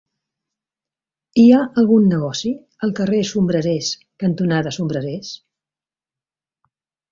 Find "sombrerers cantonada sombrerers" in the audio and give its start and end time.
3.33-5.33